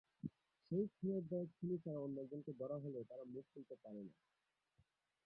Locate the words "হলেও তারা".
2.83-3.23